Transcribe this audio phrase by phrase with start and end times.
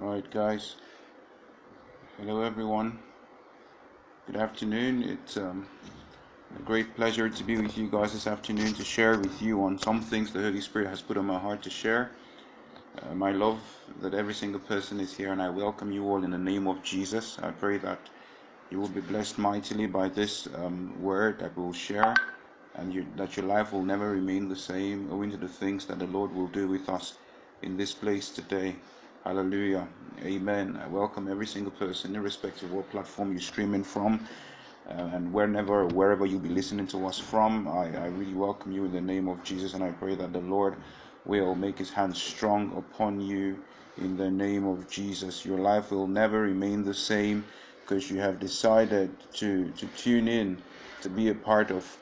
[0.00, 0.76] Right, guys.
[2.18, 3.00] Hello, everyone.
[4.28, 5.02] Good afternoon.
[5.02, 5.66] It's um,
[6.56, 9.76] a great pleasure to be with you guys this afternoon to share with you on
[9.80, 12.12] some things the Holy Spirit has put on my heart to share.
[13.02, 13.58] Uh, my love
[14.00, 16.80] that every single person is here, and I welcome you all in the name of
[16.84, 17.36] Jesus.
[17.42, 17.98] I pray that
[18.70, 22.14] you will be blessed mightily by this um, word that we'll share,
[22.76, 25.98] and you, that your life will never remain the same owing to the things that
[25.98, 27.14] the Lord will do with us
[27.62, 28.76] in this place today.
[29.24, 29.86] Hallelujah.
[30.24, 30.76] Amen.
[30.82, 34.26] I welcome every single person, irrespective of what platform you're streaming from.
[34.88, 38.84] Uh, and whenever wherever you'll be listening to us from, I, I really welcome you
[38.86, 40.76] in the name of Jesus, and I pray that the Lord
[41.24, 43.64] will make His hand strong upon you
[43.96, 45.44] in the name of Jesus.
[45.44, 47.46] Your life will never remain the same
[47.82, 50.62] because you have decided to to tune in
[51.02, 51.98] to be a part of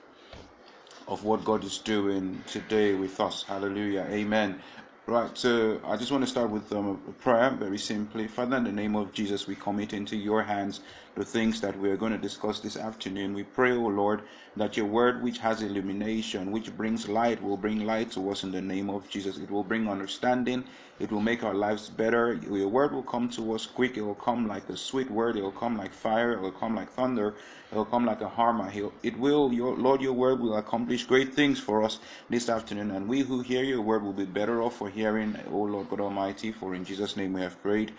[1.09, 3.45] of what God is doing today with us.
[3.45, 4.07] Hallelujah.
[4.11, 4.63] Amen.
[5.09, 8.27] Right, so I just want to start with um, a prayer very simply.
[8.27, 10.81] Father, in the name of Jesus, we commit into your hands
[11.17, 13.33] the things that we are going to discuss this afternoon.
[13.33, 14.21] We pray, O Lord,
[14.55, 18.53] that your word, which has illumination, which brings light, will bring light to us in
[18.53, 19.39] the name of Jesus.
[19.39, 20.65] It will bring understanding,
[21.01, 22.35] it will make our lives better.
[22.35, 25.43] Your word will come to us quick, it will come like a sweet word, it
[25.43, 27.35] will come like fire, it will come like thunder,
[27.73, 28.71] it will come like a hammer.
[29.03, 33.09] It will, your Lord, your word will accomplish great things for us this afternoon, and
[33.09, 36.53] we who hear your word will be better off for hearing, O Lord God Almighty,
[36.53, 37.93] for in Jesus' name we have prayed.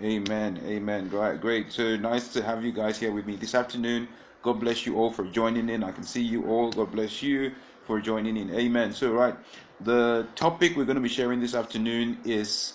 [0.00, 0.60] Amen.
[0.66, 1.10] Amen.
[1.10, 1.70] Right, great.
[1.72, 4.08] So nice to have you guys here with me this afternoon.
[4.42, 5.84] God bless you all for joining in.
[5.84, 6.72] I can see you all.
[6.72, 7.52] God bless you
[7.84, 8.50] for joining in.
[8.54, 8.92] Amen.
[8.92, 9.36] So, right,
[9.80, 12.74] the topic we're going to be sharing this afternoon is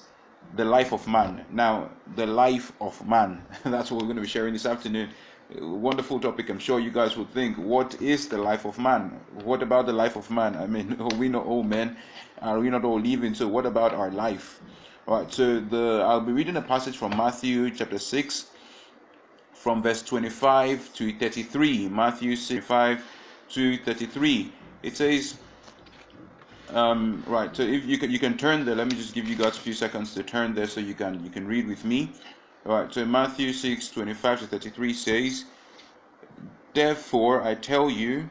[0.55, 1.45] the life of man.
[1.51, 3.45] Now, the life of man.
[3.65, 5.09] That's what we're going to be sharing this afternoon.
[5.59, 6.49] Uh, wonderful topic.
[6.49, 9.19] I'm sure you guys would think, what is the life of man?
[9.43, 10.55] What about the life of man?
[10.55, 11.97] I mean, we not all men,
[12.41, 13.33] are we not all living?
[13.33, 14.61] So, what about our life?
[15.07, 18.47] All right, so the I'll be reading a passage from Matthew chapter 6
[19.53, 21.87] from verse 25 to 33.
[21.87, 23.05] Matthew 6 5
[23.51, 24.51] to 33.
[24.83, 25.37] It says
[26.71, 29.37] um, right, so if you can you can turn there, let me just give you
[29.37, 32.11] guys a few seconds to turn there so you can you can read with me.
[32.65, 35.45] All right, so Matthew 6 25 to 33 says,
[36.73, 38.27] Therefore I tell you,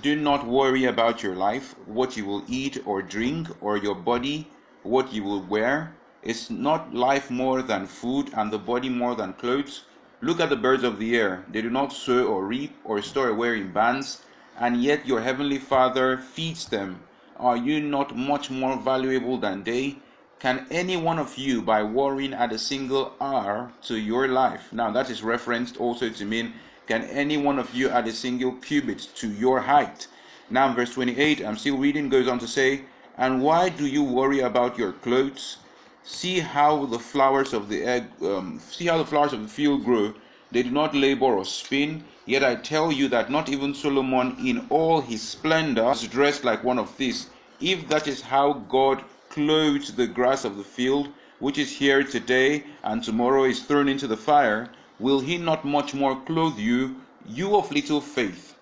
[0.00, 4.53] do not worry about your life, what you will eat or drink, or your body
[4.84, 5.94] what you will wear?
[6.22, 9.84] Is not life more than food, and the body more than clothes?
[10.20, 11.44] Look at the birds of the air.
[11.50, 14.22] They do not sow or reap or store away in barns,
[14.58, 17.00] and yet your heavenly Father feeds them.
[17.36, 19.96] Are you not much more valuable than they?
[20.38, 24.90] Can any one of you, by worrying at a single hour to your life, now
[24.90, 26.54] that is referenced also to mean,
[26.86, 30.06] can any one of you add a single cubit to your height?
[30.50, 32.82] Now, verse 28, I'm still reading, goes on to say,
[33.16, 35.58] and why do you worry about your clothes?
[36.02, 39.84] See how the flowers of the egg, um, see how the flowers of the field
[39.84, 40.14] grow.
[40.50, 42.04] They do not labor or spin.
[42.26, 46.64] Yet I tell you that not even Solomon, in all his splendor, is dressed like
[46.64, 47.30] one of these.
[47.60, 51.08] If that is how God clothes the grass of the field,
[51.38, 55.94] which is here today and tomorrow is thrown into the fire, will He not much
[55.94, 58.54] more clothe you, you of little faith?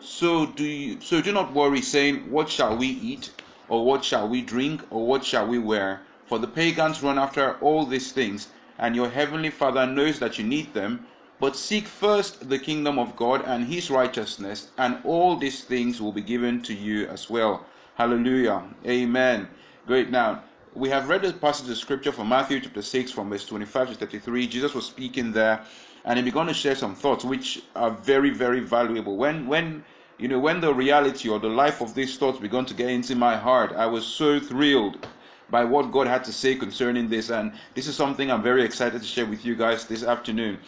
[0.00, 3.30] So do you, so do not worry, saying, What shall we eat?
[3.68, 6.02] Or what shall we drink, or what shall we wear?
[6.26, 8.48] For the pagans run after all these things,
[8.78, 11.06] and your heavenly Father knows that you need them.
[11.40, 16.12] But seek first the kingdom of God and his righteousness, and all these things will
[16.12, 17.66] be given to you as well.
[17.96, 18.62] Hallelujah.
[18.86, 19.48] Amen.
[19.86, 20.10] Great.
[20.10, 20.42] Now,
[20.74, 23.94] we have read the passage of scripture from Matthew chapter 6, from verse 25 to
[23.94, 24.46] 33.
[24.46, 25.64] Jesus was speaking there,
[26.04, 29.16] and he began to share some thoughts which are very, very valuable.
[29.16, 29.84] When, when
[30.18, 33.16] you know, when the reality or the life of these thoughts began to get into
[33.16, 35.06] my heart, I was so thrilled
[35.50, 37.30] by what God had to say concerning this.
[37.30, 40.58] And this is something I'm very excited to share with you guys this afternoon.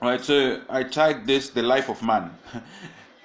[0.00, 2.30] All right, so I tagged this the life of man.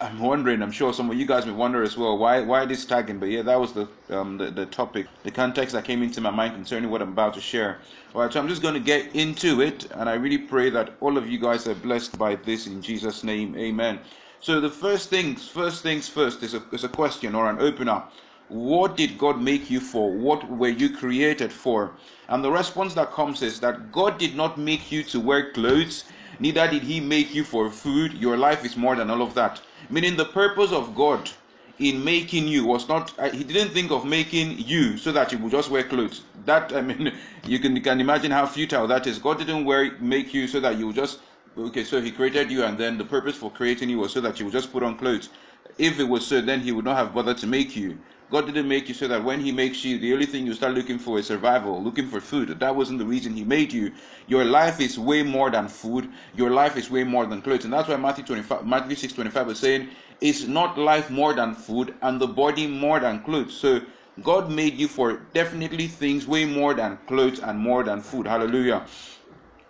[0.02, 2.86] I'm wondering, I'm sure some of you guys may wonder as well, why why this
[2.86, 3.20] tagging?
[3.20, 6.32] But yeah, that was the um the, the topic, the context that came into my
[6.32, 7.82] mind concerning what I'm about to share.
[8.16, 10.96] All right, so I'm just going to get into it, and I really pray that
[11.02, 13.56] all of you guys are blessed by this in Jesus' name.
[13.56, 14.00] Amen.
[14.42, 18.02] So the first things, first things first, is a, is a question or an opener.
[18.48, 20.12] What did God make you for?
[20.12, 21.92] What were you created for?
[22.28, 26.06] And the response that comes is that God did not make you to wear clothes,
[26.40, 28.16] neither did He make you for food.
[28.16, 29.62] Your life is more than all of that.
[29.92, 31.30] Meaning, the purpose of God
[31.78, 35.38] in making you was not, uh, He didn't think of making you so that you
[35.38, 36.24] would just wear clothes.
[36.46, 37.14] That, I mean,
[37.46, 39.20] you can, you can imagine how futile that is.
[39.20, 41.20] God didn't wear, make you so that you would just
[41.58, 44.40] Okay, so he created you, and then the purpose for creating you was so that
[44.40, 45.30] you would just put on clothes.
[45.78, 48.00] If it was so, then he would not have bothered to make you.
[48.32, 50.74] God didn't make you so that when He makes you, the only thing you start
[50.74, 52.58] looking for is survival, looking for food.
[52.62, 53.92] That wasn't the reason He made you.
[54.26, 56.10] Your life is way more than food.
[56.34, 59.50] Your life is way more than clothes, and that's why Matthew 25, Matthew 6 25
[59.50, 59.90] is saying,
[60.22, 63.82] "Is not life more than food, and the body more than clothes?" So
[64.24, 68.28] God made you for definitely things way more than clothes and more than food.
[68.28, 68.86] Hallelujah.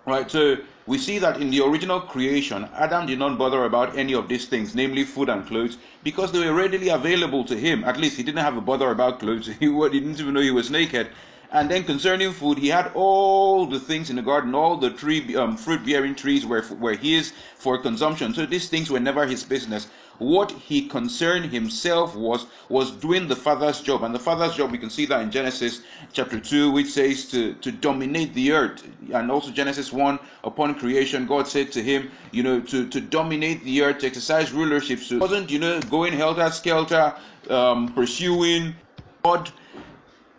[0.05, 0.29] Right.
[0.29, 0.57] So
[0.87, 4.47] we see that in the original creation, Adam did not bother about any of these
[4.47, 7.83] things, namely food and clothes, because they were readily available to him.
[7.83, 9.47] At least he didn't have a bother about clothes.
[9.59, 11.09] He didn't even know he was naked.
[11.53, 15.35] And then concerning food, he had all the things in the garden, all the tree,
[15.35, 18.33] um, fruit-bearing trees were were his for consumption.
[18.33, 19.87] So these things were never his business.
[20.21, 24.77] What he concerned himself was was doing the father's job, and the father's job we
[24.77, 25.81] can see that in Genesis
[26.13, 31.25] chapter two, which says to to dominate the earth, and also Genesis one upon creation,
[31.25, 34.99] God said to him, you know, to to dominate the earth, to exercise rulership.
[34.99, 37.15] So it wasn't you know going helter skelter,
[37.49, 38.75] um, pursuing.
[39.23, 39.49] God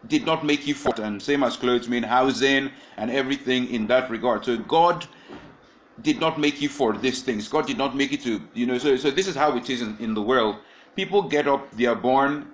[0.06, 4.10] did not make you for and same as clothes mean housing and everything in that
[4.10, 4.44] regard.
[4.44, 5.08] So god
[6.02, 7.48] did not make you for these things.
[7.48, 9.82] God did not make you to you know so so this is how it is
[9.82, 10.56] in, in the world.
[10.96, 12.48] People get up they are born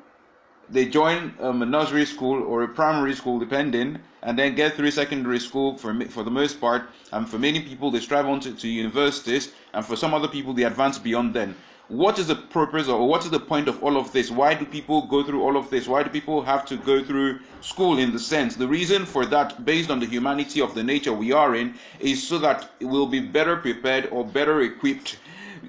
[0.71, 4.91] they join um, a nursery school or a primary school depending and then get through
[4.91, 6.83] secondary school for for the most part.
[7.13, 10.53] And for many people they strive on to, to universities and for some other people
[10.53, 11.55] they advance beyond then
[11.89, 14.31] what is the purpose or what is the point of all of this?
[14.31, 15.89] Why do people go through all of this?
[15.89, 18.57] Why do people have to go through school in the sense?
[18.57, 22.27] The reason for that, based on the humanity of the nature we are in, is
[22.27, 25.17] so that we'll be better prepared or better equipped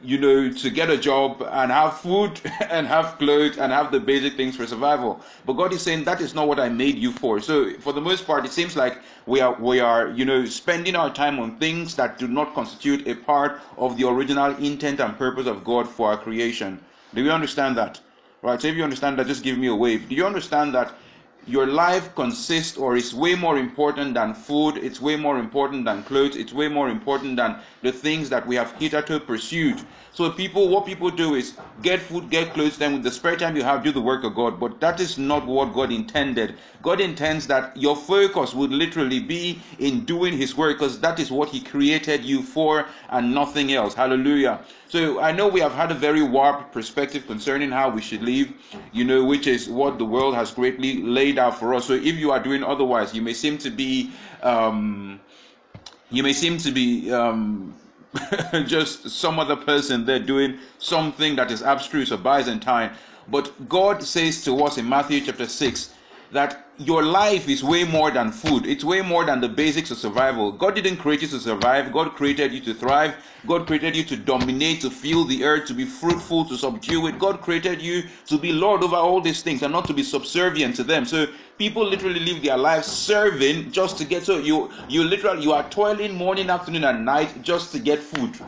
[0.03, 2.39] you know, to get a job and have food
[2.69, 5.21] and have clothes and have the basic things for survival.
[5.45, 7.39] But God is saying that is not what I made you for.
[7.39, 10.95] So for the most part, it seems like we are we are you know spending
[10.95, 15.17] our time on things that do not constitute a part of the original intent and
[15.17, 16.79] purpose of God for our creation.
[17.13, 17.99] Do you understand that?
[18.41, 18.61] Right.
[18.61, 20.07] So if you understand that, just give me a wave.
[20.07, 20.93] Do you understand that?
[21.47, 26.03] Your life consists or is way more important than food, it's way more important than
[26.03, 29.81] clothes, it's way more important than the things that we have hitherto pursued.
[30.11, 33.55] So people, what people do is get food, get clothes, then with the spare time
[33.55, 34.59] you have, do the work of God.
[34.59, 36.55] But that is not what God intended.
[36.81, 41.31] God intends that your focus would literally be in doing His work because that is
[41.31, 43.93] what He created you for and nothing else.
[43.93, 44.59] Hallelujah.
[44.89, 48.51] So I know we have had a very warped perspective concerning how we should live,
[48.91, 51.85] you know, which is what the world has greatly laid out for us.
[51.85, 54.09] So if you are doing otherwise, you may seem to be,
[54.41, 55.19] um,
[56.09, 57.75] you may seem to be, um,
[58.65, 62.89] just some other person there doing something that is abstruse or Byzantine.
[63.27, 65.93] But God says to us in Matthew chapter 6
[66.31, 68.65] that your life is way more than food.
[68.65, 70.51] It's way more than the basics of survival.
[70.51, 71.91] God didn't create you to survive.
[71.91, 73.15] God created you to thrive.
[73.45, 77.19] God created you to dominate, to fill the earth, to be fruitful, to subdue it.
[77.19, 80.75] God created you to be Lord over all these things and not to be subservient
[80.77, 81.05] to them.
[81.05, 81.27] So
[81.57, 85.67] people literally live their lives serving just to get so you you literally you are
[85.69, 88.39] toiling morning, afternoon, and night just to get food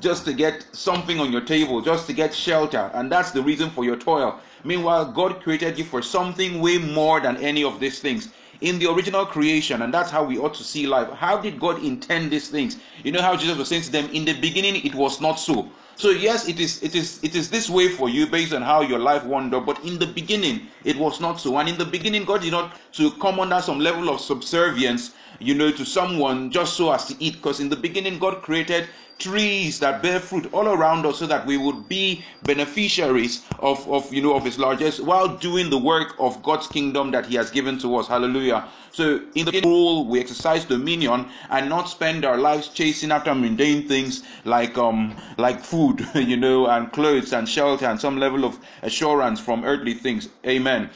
[0.00, 3.70] just to get something on your table, just to get shelter, and that's the reason
[3.70, 4.38] for your toil.
[4.64, 8.28] Meanwhile, God created you for something way more than any of these things.
[8.60, 11.08] In the original creation, and that's how we ought to see life.
[11.12, 12.76] How did God intend these things?
[13.02, 15.70] You know how Jesus was saying to them, In the beginning it was not so.
[16.00, 18.80] So yes, it is it is it is this way for you based on how
[18.80, 21.58] your life wandered, but in the beginning it was not so.
[21.58, 25.54] And in the beginning, God did not to come under some level of subservience, you
[25.54, 27.34] know, to someone just so as to eat.
[27.34, 28.88] Because in the beginning, God created
[29.20, 34.12] trees that bear fruit all around us so that we would be beneficiaries of, of
[34.12, 37.50] you know of his largesse while doing the work of God's kingdom that he has
[37.50, 38.08] given to us.
[38.08, 38.68] Hallelujah.
[38.92, 43.86] So in the rule we exercise dominion and not spend our lives chasing after mundane
[43.86, 48.58] things like um like food, you know, and clothes and shelter and some level of
[48.82, 50.28] assurance from earthly things.
[50.46, 50.90] Amen.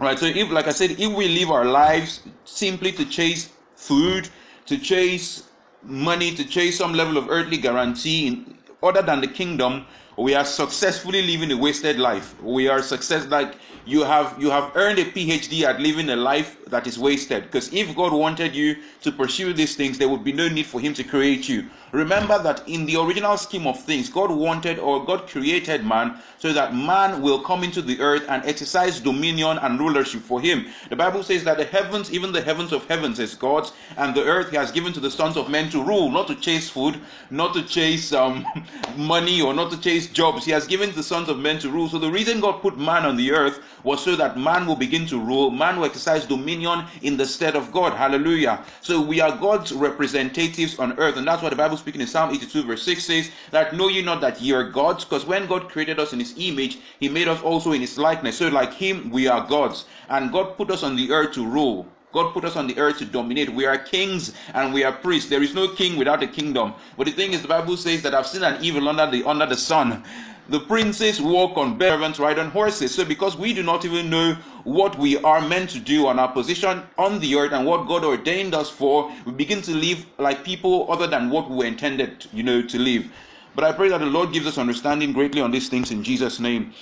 [0.00, 0.18] Right.
[0.18, 4.28] So if like I said, if we live our lives simply to chase food,
[4.66, 5.50] to chase
[5.84, 9.86] money to chase some level of earthly guarantee in, other than the kingdom
[10.16, 12.40] we are successfully living a wasted life.
[12.40, 16.64] We are success like you have you have earned a phd at living a life
[16.66, 17.44] that is wasted.
[17.44, 20.80] Because if god wanted you to pursue these things there would be no need for
[20.80, 25.04] him to create you remember that in the original scheme of things god wanted or
[25.04, 29.78] god created man so that man will come into the earth and exercise dominion and
[29.78, 33.34] rulership for him the bible says that the heavens even the heavens of heavens is
[33.34, 36.26] god's and the earth he has given to the sons of men to rule not
[36.26, 38.44] to chase food not to chase um,
[38.96, 40.44] money or not to chase jobs.
[40.44, 41.88] He has given the sons of men to rule.
[41.88, 45.06] So the reason God put man on the earth was so that man will begin
[45.06, 45.50] to rule.
[45.50, 47.92] Man will exercise dominion in the stead of God.
[47.94, 48.64] Hallelujah.
[48.80, 51.16] So we are God's representatives on earth.
[51.16, 54.00] And that's what the Bible speaking in Psalm 82 verse 6 says that know ye
[54.00, 55.04] not that ye are gods?
[55.04, 58.38] Because when God created us in his image, he made us also in his likeness.
[58.38, 59.84] So like him, we are gods.
[60.08, 61.86] And God put us on the earth to rule.
[62.14, 63.52] God put us on the earth to dominate.
[63.52, 65.28] We are kings and we are priests.
[65.28, 66.72] There is no king without a kingdom.
[66.96, 69.46] But the thing is, the Bible says that I've seen an evil under the under
[69.46, 70.04] the sun.
[70.48, 72.94] The princes walk on servants ride on horses.
[72.94, 76.30] So because we do not even know what we are meant to do on our
[76.30, 80.44] position on the earth and what God ordained us for, we begin to live like
[80.44, 83.10] people other than what we were intended, you know, to live.
[83.56, 86.38] But I pray that the Lord gives us understanding greatly on these things in Jesus'
[86.38, 86.74] name.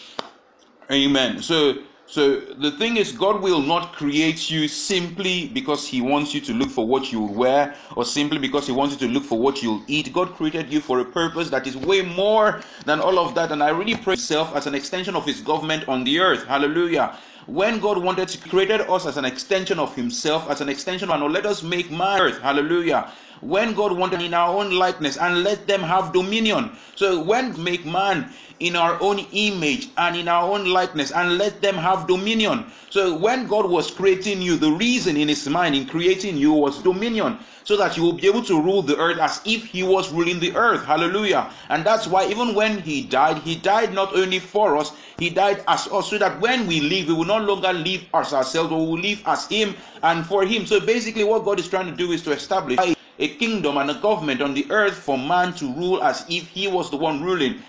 [0.90, 1.40] Amen.
[1.40, 1.78] So
[2.12, 6.52] so the thing is, God will not create you simply because He wants you to
[6.52, 9.62] look for what you'll wear or simply because He wants you to look for what
[9.62, 10.12] you'll eat.
[10.12, 13.50] God created you for a purpose that is way more than all of that.
[13.50, 16.45] And I really pray Himself as an extension of His government on the earth.
[16.45, 17.16] Hallelujah.
[17.47, 21.31] When God wanted to created us as an extension of Himself, as an extension of,
[21.31, 22.42] let us make man earth.
[22.42, 23.11] Hallelujah
[23.42, 26.70] when God wanted in our own likeness and let them have dominion.
[26.94, 31.61] So when make man in our own image and in our own likeness and let
[31.61, 32.64] them have dominion.
[32.90, 36.80] So when God was creating you, the reason in his mind in creating you was
[36.82, 37.38] dominion.
[37.64, 40.40] So that you will be able to rule the earth as if he was ruling
[40.40, 40.84] the earth.
[40.84, 41.50] Hallelujah.
[41.68, 45.64] And that's why even when he died, he died not only for us, he died
[45.68, 46.11] as us.
[46.11, 48.99] So that when we live, we will no longer live as ourselves, but we will
[49.00, 50.66] live as him and for him.
[50.66, 52.78] So basically, what God is trying to do is to establish
[53.19, 56.69] a kingdom and a government on the earth for man to rule as if he
[56.69, 57.62] was the one ruling.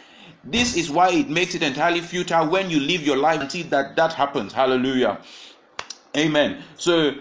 [0.44, 3.96] This is why it makes it entirely futile when you live your life until that
[3.96, 4.52] that happens.
[4.52, 5.20] Hallelujah.
[6.18, 6.62] Amen.
[6.76, 7.16] So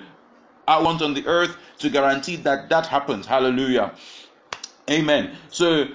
[0.66, 3.26] I want on the earth to guarantee that that happens.
[3.26, 3.92] Hallelujah.
[4.90, 5.36] Amen.
[5.48, 5.86] So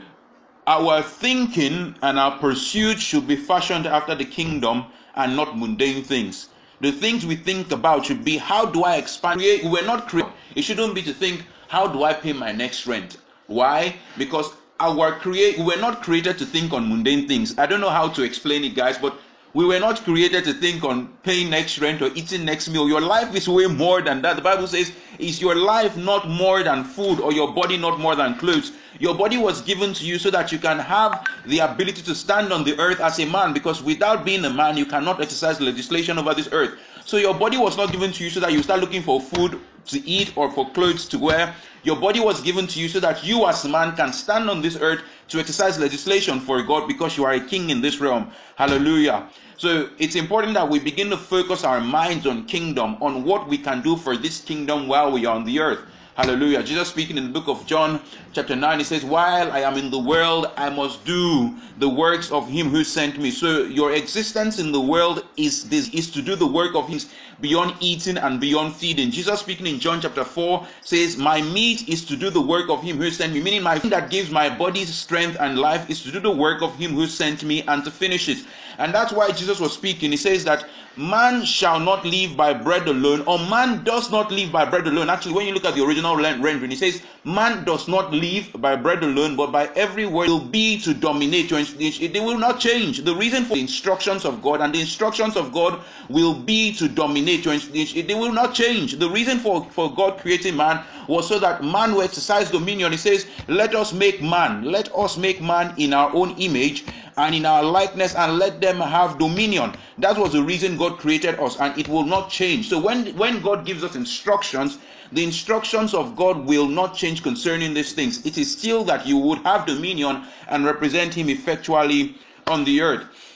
[0.65, 6.49] our thinking and our pursuit should be fashioned after the kingdom and not mundane things.
[6.79, 9.39] The things we think about should be how do I expand?
[9.39, 10.31] We were not created.
[10.55, 13.17] It shouldn't be to think how do I pay my next rent?
[13.47, 13.95] Why?
[14.17, 17.57] Because our create we were not created to think on mundane things.
[17.57, 19.17] I don't know how to explain it, guys, but
[19.53, 22.87] we were not created to think on paying next rent or eating next meal.
[22.87, 24.35] Your life is way more than that.
[24.35, 28.15] The Bible says, Is your life not more than food or your body not more
[28.15, 28.73] than clothes?
[28.99, 32.53] Your body was given to you so that you can have the ability to stand
[32.53, 36.19] on the earth as a man because without being a man, you cannot exercise legislation
[36.19, 36.77] over this earth.
[37.05, 39.59] So your body was not given to you so that you start looking for food
[39.87, 41.55] to eat or for clothes to wear.
[41.83, 44.61] Your body was given to you so that you, as a man, can stand on
[44.61, 48.31] this earth to exercise legislation for God because you are a king in this realm.
[48.55, 49.29] Hallelujah.
[49.57, 53.57] So it's important that we begin to focus our minds on kingdom, on what we
[53.57, 55.79] can do for this kingdom while we are on the earth.
[56.17, 56.63] Hallelujah.
[56.63, 58.01] Jesus speaking in the book of John,
[58.33, 62.31] chapter 9, he says, While I am in the world, I must do the works
[62.31, 63.29] of him who sent me.
[63.29, 67.13] So your existence in the world is this is to do the work of his
[67.41, 69.11] beyond eating and beyond feeding.
[69.11, 72.81] Jesus speaking in John chapter 4 says, My meat is to do the work of
[72.83, 76.11] him who sent me, meaning my that gives my body strength and life is to
[76.11, 78.39] do the work of him who sent me and to finish it.
[78.77, 80.11] And that's why Jesus was speaking.
[80.11, 80.65] He says that
[80.95, 85.09] man shall not live by bread alone, or man does not live by bread alone.
[85.09, 88.75] Actually, when you look at the original rendering, he says, Man does not live by
[88.75, 91.49] bread alone, but by every word will be to dominate.
[91.49, 92.99] They will not change.
[92.99, 96.87] The reason for the instructions of God and the instructions of God will be to
[96.87, 97.26] dominate.
[97.27, 98.97] They will not change.
[98.97, 102.91] The reason for, for God creating man was so that man will exercise dominion.
[102.91, 106.85] He says, Let us make man, let us make man in our own image
[107.17, 109.73] and in our likeness and let them have dominion.
[109.97, 112.69] That was the reason God created us and it will not change.
[112.69, 114.77] So when when God gives us instructions,
[115.11, 118.25] the instructions of God will not change concerning these things.
[118.25, 122.15] It is still that you would have dominion and represent him effectually
[122.45, 123.26] on the earth.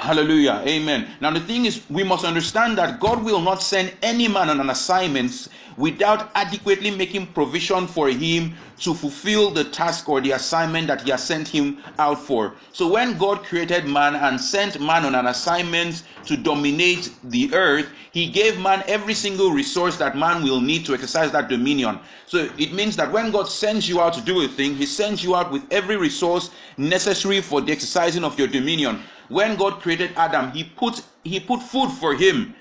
[0.00, 0.62] Hallelujah.
[0.66, 1.08] Amen.
[1.20, 4.58] Now, the thing is, we must understand that God will not send any man on
[4.58, 10.86] an assignment without adequately making provision for him to fulfill the task or the assignment
[10.86, 12.54] that he has sent him out for.
[12.72, 17.86] So, when God created man and sent man on an assignment to dominate the earth,
[18.10, 21.98] he gave man every single resource that man will need to exercise that dominion.
[22.26, 25.22] So, it means that when God sends you out to do a thing, he sends
[25.22, 30.10] you out with every resource necessary for the exercising of your dominion when God created
[30.16, 32.54] Adam, he put he put food for him.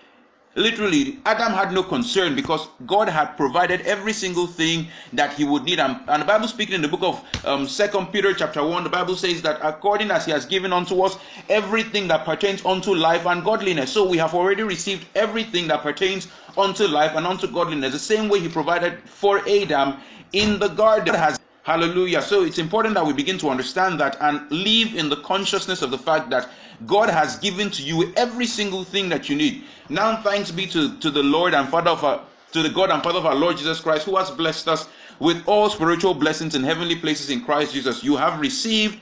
[0.55, 5.63] Literally, Adam had no concern because God had provided every single thing that he would
[5.63, 5.79] need.
[5.79, 9.15] And, the Bible speaking in the book of um, Second Peter chapter 1, the Bible
[9.15, 11.17] says that according as he has given unto us
[11.49, 13.93] everything that pertains unto life and godliness.
[13.93, 17.93] So we have already received everything that pertains unto life and unto godliness.
[17.93, 19.97] The same way he provided for Adam
[20.33, 22.21] in the garden has Hallelujah.
[22.21, 25.91] So it's important that we begin to understand that and live in the consciousness of
[25.91, 26.49] the fact that
[26.85, 29.63] God has given to you every single thing that you need.
[29.89, 32.21] Now, thanks be to, to the Lord and Father of our,
[32.53, 34.87] to the God and Father of our Lord Jesus Christ, who has blessed us
[35.19, 38.03] with all spiritual blessings in heavenly places in Christ Jesus.
[38.03, 38.99] You have received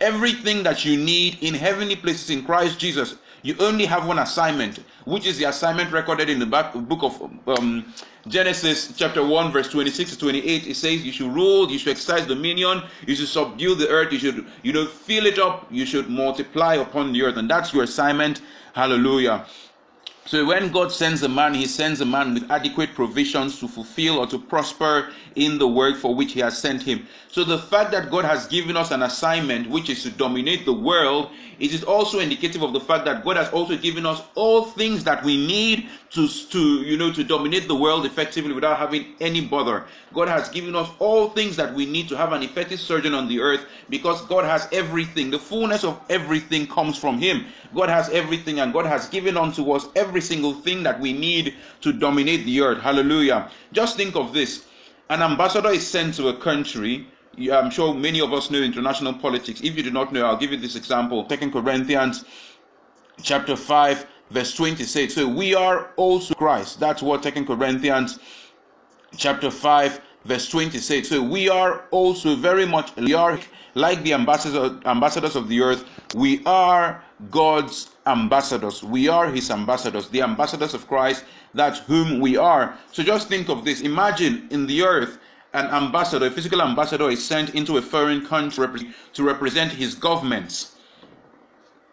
[0.00, 3.16] everything that you need in heavenly places in Christ Jesus.
[3.48, 7.58] You only have one assignment, which is the assignment recorded in the back, book of
[7.58, 7.94] um,
[8.26, 10.66] Genesis, chapter 1, verse 26 to 28.
[10.66, 14.18] It says, You should rule, you should exercise dominion, you should subdue the earth, you
[14.18, 17.38] should, you know, fill it up, you should multiply upon the earth.
[17.38, 18.42] And that's your assignment.
[18.74, 19.46] Hallelujah.
[20.28, 24.18] So when God sends a man, he sends a man with adequate provisions to fulfill
[24.18, 27.08] or to prosper in the work for which he has sent him.
[27.28, 30.72] So the fact that God has given us an assignment which is to dominate the
[30.74, 34.64] world, it is also indicative of the fact that God has also given us all
[34.64, 39.14] things that we need to, to you know to dominate the world effectively without having
[39.20, 39.84] any bother.
[40.14, 43.28] God has given us all things that we need to have an effective surgeon on
[43.28, 45.30] the earth because God has everything.
[45.30, 47.46] The fullness of everything comes from him.
[47.74, 51.54] God has everything and God has given unto us every single thing that we need
[51.82, 52.80] to dominate the earth.
[52.80, 53.50] Hallelujah.
[53.72, 54.66] Just think of this.
[55.10, 57.06] An ambassador is sent to a country
[57.52, 59.60] I'm sure many of us know international politics.
[59.60, 61.24] If you do not know, I'll give you this example.
[61.28, 62.24] Second Corinthians
[63.22, 66.80] chapter 5, verse 20 says, So we are also Christ.
[66.80, 68.18] That's what Second Corinthians
[69.16, 71.08] chapter 5, verse 20 says.
[71.08, 73.38] So we are also very much are
[73.74, 75.84] like the ambassadors ambassadors of the earth.
[76.14, 78.82] We are God's ambassadors.
[78.82, 81.24] We are his ambassadors, the ambassadors of Christ.
[81.54, 82.76] That's whom we are.
[82.92, 83.80] So just think of this.
[83.80, 85.18] Imagine in the earth
[85.54, 90.70] an ambassador, a physical ambassador, is sent into a foreign country to represent his government.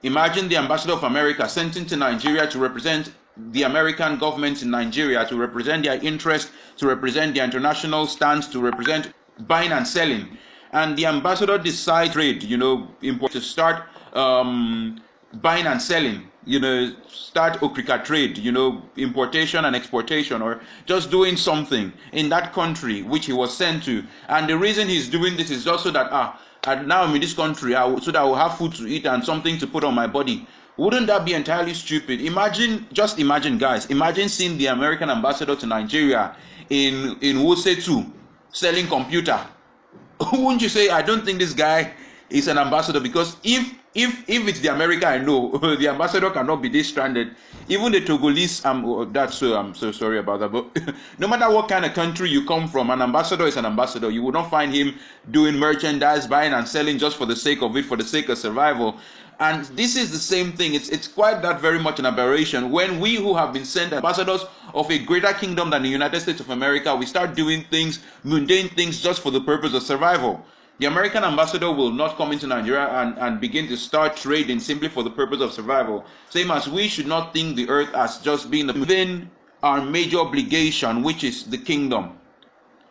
[0.06, 5.26] Imagine the ambassador of America sent into Nigeria to represent the American government in Nigeria,
[5.28, 9.12] to represent their interest, to represent their international stance, to represent
[9.48, 10.38] buying and selling.
[10.74, 15.02] And the ambassador decides trade, you know, import to start um,
[15.42, 21.10] buying and selling you know, start Okrika trade, you know, importation and exportation, or just
[21.10, 24.04] doing something in that country which he was sent to.
[24.30, 27.22] And the reason he's doing this is just so that, ah, and now I'm in
[27.22, 29.84] this country, I, so that I will have food to eat and something to put
[29.84, 30.48] on my body.
[30.78, 32.22] Wouldn't that be entirely stupid?
[32.22, 36.36] Imagine, just imagine, guys, imagine seeing the American ambassador to Nigeria
[36.70, 38.06] in, in Wuse 2
[38.52, 39.40] selling computer.
[40.34, 41.94] Wouldn't you say, I don't think this guy
[42.30, 46.62] is an ambassador because if if if it's the America I know, the ambassador cannot
[46.62, 47.36] be this stranded.
[47.68, 50.52] Even the Togolese, um, oh, that's so I'm so sorry about that.
[50.52, 54.12] But no matter what kind of country you come from, an ambassador is an ambassador.
[54.12, 54.96] You will not find him
[55.32, 58.38] doing merchandise, buying and selling just for the sake of it, for the sake of
[58.38, 58.98] survival.
[59.40, 60.76] And this is the same thing.
[60.76, 64.46] It's it's quite that very much an aberration when we who have been sent ambassadors
[64.74, 68.70] of a greater kingdom than the United States of America, we start doing things, mundane
[68.70, 70.46] things, just for the purpose of survival.
[70.78, 74.90] The American ambassador will not come into Nigeria and, and begin to start trading simply
[74.90, 76.04] for the purpose of survival.
[76.30, 79.32] Same as we should not think the earth as just being within
[79.64, 82.20] our major obligation, which is the kingdom.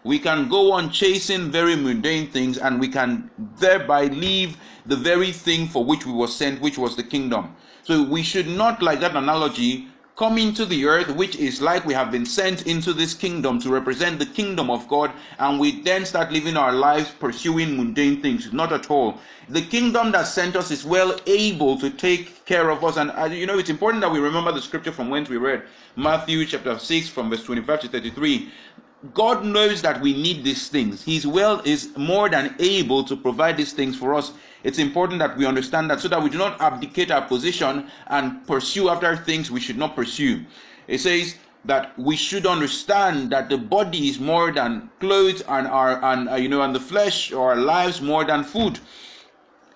[0.02, 5.32] We can go on chasing very mundane things and we can thereby leave the very
[5.32, 7.54] thing for which we were sent, which was the kingdom.
[7.82, 11.94] So we should not, like that analogy, come into the earth, which is like we
[11.94, 16.07] have been sent into this kingdom to represent the kingdom of God, and we then
[16.07, 18.53] start living our lives pursuing mundane things.
[18.53, 19.18] Not at all.
[19.48, 22.96] The kingdom that sent us is well able to take care of us.
[22.96, 25.64] And uh, you know, it's important that we remember the scripture from whence we read
[25.96, 28.53] Matthew chapter 6, from verse 25 to 33.
[29.12, 31.03] God knows that we need these things.
[31.03, 34.33] He's well is more than able to provide these things for us.
[34.64, 38.46] It's important that we understand that so that we do not abdicate our position and
[38.46, 40.44] pursue after things we should not pursue.
[40.88, 46.03] It says that we should understand that the body is more than clothes and our
[46.05, 48.81] and uh, you know and the flesh or our lives more than food.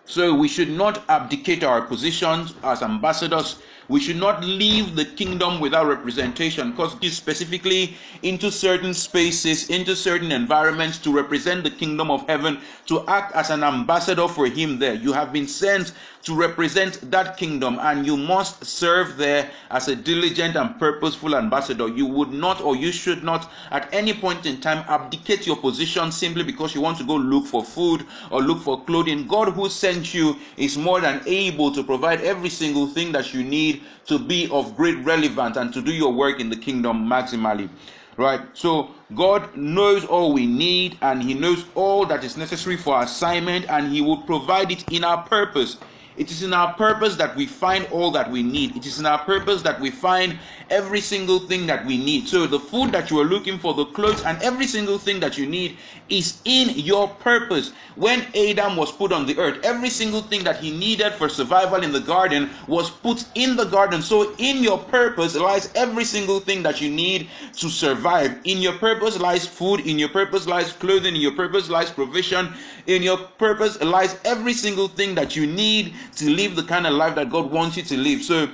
[0.06, 5.60] So we should not abdicate our positions as ambassadors we should not leave the kingdom
[5.60, 12.26] without representation because specifically into certain spaces, into certain environments to represent the kingdom of
[12.28, 14.94] heaven, to act as an ambassador for him there.
[14.94, 15.92] You have been sent
[16.24, 21.88] to represent that kingdom and you must serve there as a diligent and purposeful ambassador.
[21.88, 26.12] You would not or you should not at any point in time abdicate your position
[26.12, 29.26] simply because you want to go look for food or look for clothing.
[29.26, 33.42] God who sent you is more than able to provide every single thing that you
[33.42, 37.68] need to be of great relevance and to do your work in the kingdom maximally
[38.16, 43.00] right so god knows all we need and he knows all that is necessary for
[43.02, 45.78] assignment and he will provide it in our purpose
[46.16, 48.76] It is in our purpose that we find all that we need.
[48.76, 50.38] It is in our purpose that we find
[50.68, 52.28] every single thing that we need.
[52.28, 55.38] So the food that you are looking for, the clothes, and every single thing that
[55.38, 57.72] you need is in your purpose.
[57.96, 61.82] When Adam was put on the earth, every single thing that he needed for survival
[61.82, 64.02] in the garden was put in the garden.
[64.02, 68.38] So in your purpose lies every single thing that you need to survive.
[68.44, 69.80] In your purpose lies food.
[69.80, 71.14] In your purpose lies clothing.
[71.14, 72.52] In your purpose lies provision.
[72.86, 76.94] In your purpose lies every single thing that you need to live the kind of
[76.94, 78.22] life that God wants you to live.
[78.22, 78.48] So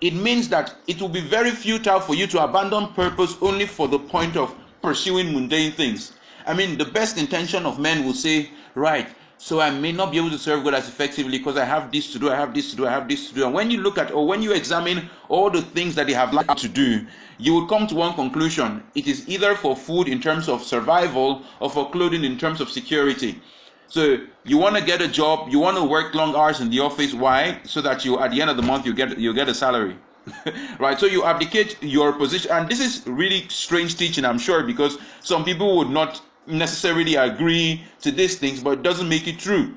[0.00, 3.88] it means that it will be very futile for you to abandon purpose only for
[3.88, 6.12] the point of pursuing mundane things.
[6.46, 10.18] I mean, the best intention of men will say, right, so I may not be
[10.18, 12.70] able to serve God as effectively because I have this to do, I have this
[12.70, 13.44] to do, I have this to do.
[13.44, 16.32] And when you look at or when you examine all the things that they have
[16.32, 17.06] like to do,
[17.38, 18.82] you will come to one conclusion.
[18.94, 22.70] It is either for food in terms of survival or for clothing in terms of
[22.70, 23.40] security.
[23.88, 26.80] So you want to get a job, you want to work long hours in the
[26.80, 27.12] office.
[27.12, 27.60] Why?
[27.64, 29.96] So that you at the end of the month you get you get a salary.
[30.78, 34.96] right so you abdicate your position and this is really strange teaching i'm sure because
[35.20, 39.74] some people would not necessarily agree to these things but it doesn't make it true.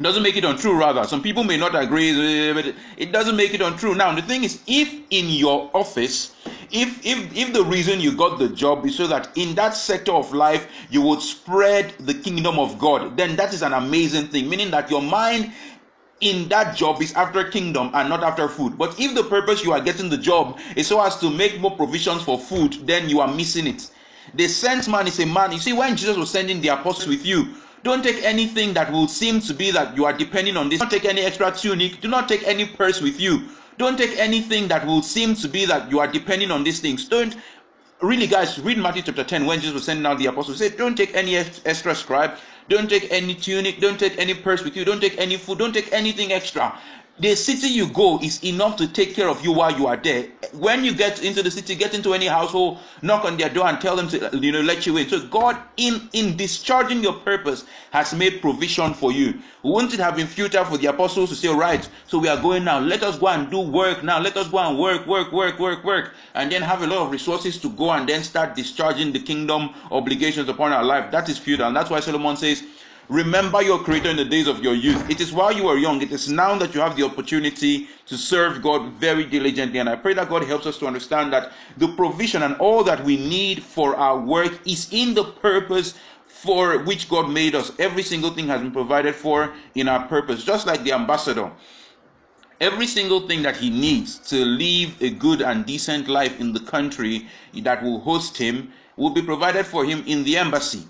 [0.00, 1.04] Doesn't make it untrue rather.
[1.04, 3.94] Some people may not agree eh, but it doesn't make it untrue.
[3.94, 6.34] Now the thing is if in your office
[6.72, 10.12] if if if the reason you got the job is so that in that sector
[10.12, 14.48] of life you would spread the kingdom of god then that is an amazing thing
[14.48, 15.52] meaning that your mind
[16.20, 18.76] in that job is after kingdom and not after food.
[18.76, 21.74] But if the purpose you are getting the job is so as to make more
[21.76, 23.90] provisions for food then you are missing it
[24.34, 27.24] the sent man is a man you see when jesus was sending the apostles with
[27.24, 30.80] you don't take anything that will seem to be that you are depending on this.
[30.80, 32.00] Don't take any extra tunic.
[32.00, 33.48] Do not take any purse with you.
[33.78, 37.08] Don't take anything that will seem to be that you are depending on these things.
[37.08, 37.34] Don't
[38.02, 40.58] really, guys, read Matthew chapter 10 when Jesus was sending out the apostles.
[40.58, 42.32] Said, Don't take any extra scribe.
[42.68, 43.80] Don't take any tunic.
[43.80, 44.84] Don't take any purse with you.
[44.84, 45.58] Don't take any food.
[45.58, 46.78] Don't take anything extra
[47.20, 50.28] the city you go is enough to take care of you while you are there.
[50.54, 53.80] When you get into the city, get into any household, knock on their door and
[53.80, 55.08] tell them to uh, you know let you in.
[55.08, 59.38] So God, in in discharging your purpose, has made provision for you.
[59.62, 62.64] Wouldn't it have been futile for the apostles to say, right, so we are going
[62.64, 65.58] now, let us go and do work now, let us go and work, work, work,
[65.58, 69.12] work, work, and then have a lot of resources to go and then start discharging
[69.12, 71.10] the kingdom obligations upon our life.
[71.10, 71.66] That is futile.
[71.66, 72.62] And that's why Solomon says,
[73.10, 75.10] Remember your Creator in the days of your youth.
[75.10, 78.16] It is while you are young, it is now that you have the opportunity to
[78.16, 79.80] serve God very diligently.
[79.80, 83.02] And I pray that God helps us to understand that the provision and all that
[83.02, 85.94] we need for our work is in the purpose
[86.28, 87.72] for which God made us.
[87.80, 91.50] Every single thing has been provided for in our purpose, just like the ambassador.
[92.60, 96.60] Every single thing that he needs to live a good and decent life in the
[96.60, 100.84] country that will host him will be provided for him in the embassy.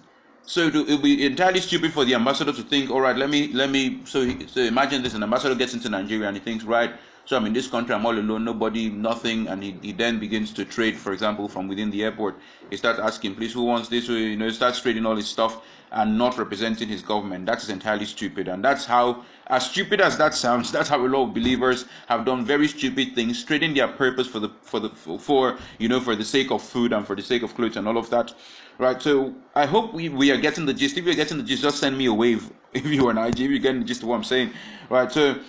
[0.50, 3.52] So it will be entirely stupid for the ambassador to think, all right, let me
[3.52, 4.00] let me.
[4.04, 6.92] So he, so imagine this: an ambassador gets into Nigeria and he thinks, right,
[7.24, 10.52] so I'm in this country, I'm all alone, nobody, nothing, and he, he then begins
[10.54, 12.40] to trade, for example, from within the airport.
[12.68, 14.08] He starts asking, please, who wants this?
[14.08, 17.46] You know, he starts trading all his stuff and not representing his government.
[17.46, 21.06] That is entirely stupid, and that's how, as stupid as that sounds, that's how a
[21.06, 24.88] lot of believers have done very stupid things, trading their purpose for the for the
[24.88, 27.76] for, for you know for the sake of food and for the sake of clothes
[27.76, 28.34] and all of that.
[28.78, 30.96] Right, so I hope we, we are getting the gist.
[30.96, 32.50] If you're getting the gist, just send me a wave.
[32.72, 34.52] If you are an IG, if you're getting the gist of what I'm saying.
[34.88, 35.40] Right, so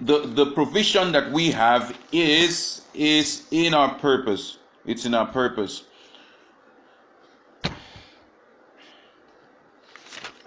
[0.00, 4.58] the the provision that we have is is in our purpose.
[4.86, 5.84] It's in our purpose.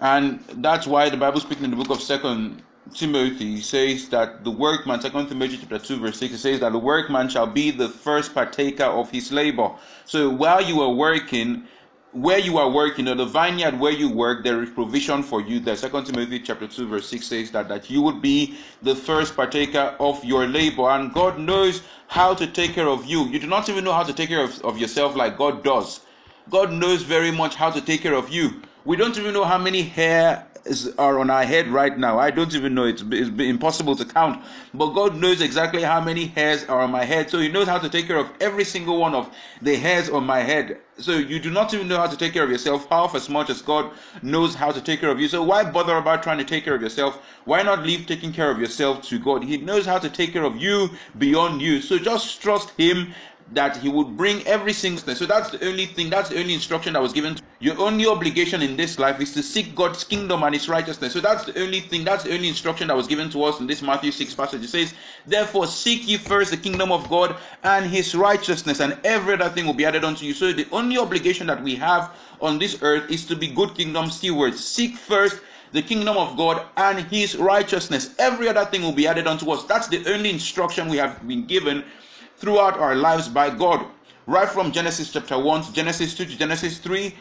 [0.00, 2.60] And that's why the Bible speaking in the book of Second
[2.94, 6.78] Timothy says that the workman, Second Timothy chapter 2, verse 6, it says that the
[6.78, 9.70] workman shall be the first partaker of his labor.
[10.04, 11.66] So while you are working,
[12.12, 15.60] where you are working, or the vineyard where you work, there is provision for you.
[15.60, 19.34] The Second Timothy chapter 2, verse 6 says that, that you would be the first
[19.34, 20.88] partaker of your labor.
[20.90, 23.24] And God knows how to take care of you.
[23.28, 26.00] You do not even know how to take care of, of yourself like God does.
[26.50, 28.62] God knows very much how to take care of you.
[28.84, 30.46] We don't even know how many hair
[30.98, 32.18] are on our head right now.
[32.18, 32.84] I don't even know.
[32.84, 34.44] It's, it's impossible to count.
[34.74, 37.30] But God knows exactly how many hairs are on my head.
[37.30, 40.24] So He knows how to take care of every single one of the hairs on
[40.24, 40.78] my head.
[40.98, 43.50] So you do not even know how to take care of yourself half as much
[43.50, 43.90] as God
[44.22, 45.26] knows how to take care of you.
[45.26, 47.20] So why bother about trying to take care of yourself?
[47.44, 49.42] Why not leave taking care of yourself to God?
[49.42, 51.80] He knows how to take care of you beyond you.
[51.80, 53.14] So just trust Him
[53.54, 55.14] that he would bring every single.
[55.14, 57.36] So that's the only thing, that's the only instruction that was given.
[57.60, 61.12] Your only obligation in this life is to seek God's kingdom and his righteousness.
[61.12, 63.66] So that's the only thing, that's the only instruction that was given to us in
[63.66, 64.64] this Matthew 6 passage.
[64.64, 64.94] It says,
[65.26, 69.66] Therefore, seek ye first the kingdom of God and his righteousness, and every other thing
[69.66, 70.34] will be added unto you.
[70.34, 74.10] So the only obligation that we have on this earth is to be good kingdom
[74.10, 74.64] stewards.
[74.64, 75.40] Seek first
[75.72, 78.14] the kingdom of God and his righteousness.
[78.18, 79.64] Every other thing will be added unto us.
[79.64, 81.84] That's the only instruction we have been given
[82.42, 83.86] throughout our lives by God.
[84.26, 87.14] Right from Genesis chapter 1 to Genesis 2 to Genesis 3,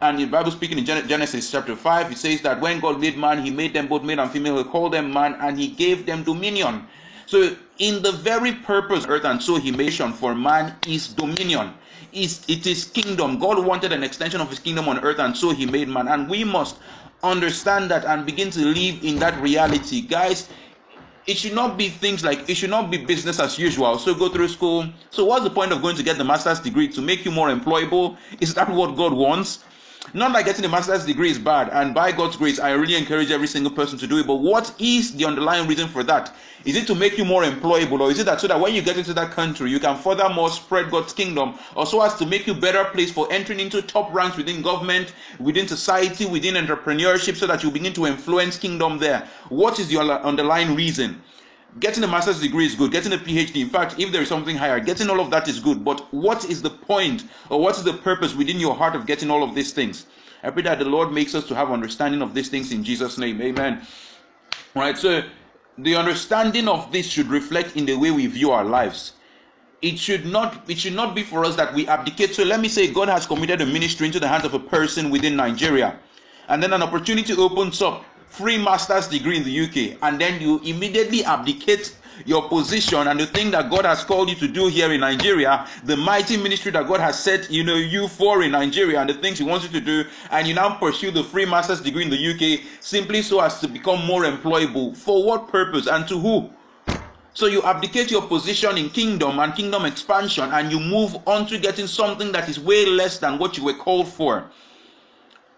[0.00, 3.42] and the Bible speaking in Genesis chapter 5, it says that when God made man,
[3.42, 6.22] he made them both male and female, he called them man, and he gave them
[6.22, 6.86] dominion.
[7.26, 11.74] So, in the very purpose earth and so he made for man is dominion.
[12.12, 13.38] Is it is kingdom.
[13.40, 16.06] God wanted an extension of his kingdom on earth, and so he made man.
[16.06, 16.76] And we must
[17.24, 20.00] understand that and begin to live in that reality.
[20.00, 20.48] Guys,
[21.28, 23.98] it should not be things like it should not be business as usual.
[23.98, 24.88] So go through school.
[25.10, 27.50] So what's the point of going to get the master's degree to make you more
[27.50, 28.16] employable?
[28.40, 29.62] Is that what God wants?
[30.14, 33.30] Not that getting a master's degree is bad, and by God's grace, I really encourage
[33.30, 34.26] every single person to do it.
[34.26, 36.34] But what is the underlying reason for that?
[36.64, 38.80] Is it to make you more employable, or is it that so that when you
[38.80, 42.46] get into that country, you can furthermore spread God's kingdom, or so as to make
[42.46, 47.46] you better place for entering into top ranks within government, within society, within entrepreneurship, so
[47.46, 49.28] that you begin to influence kingdom there?
[49.50, 51.22] What is the underlying reason?
[51.80, 52.90] Getting a master's degree is good.
[52.90, 55.60] Getting a PhD, in fact, if there is something higher, getting all of that is
[55.60, 55.84] good.
[55.84, 59.30] But what is the point or what is the purpose within your heart of getting
[59.30, 60.06] all of these things?
[60.42, 63.18] I pray that the Lord makes us to have understanding of these things in Jesus'
[63.18, 63.40] name.
[63.42, 63.86] Amen.
[64.74, 64.96] Right.
[64.96, 65.22] So
[65.76, 69.12] the understanding of this should reflect in the way we view our lives.
[69.82, 72.34] It should not it should not be for us that we abdicate.
[72.34, 75.10] So let me say God has committed a ministry into the hands of a person
[75.10, 75.98] within Nigeria.
[76.48, 79.60] And then an opportunity opens up free master's degree in the
[79.94, 84.28] UK, and then you immediately abdicate your position and the thing that God has called
[84.28, 87.76] you to do here in Nigeria, the mighty ministry that God has set you know
[87.76, 90.76] you for in Nigeria, and the things He wants you to do, and you now
[90.78, 94.96] pursue the free master's degree in the UK simply so as to become more employable.
[94.96, 96.50] For what purpose and to who?
[97.34, 101.58] So you abdicate your position in kingdom and kingdom expansion, and you move on to
[101.58, 104.50] getting something that is way less than what you were called for.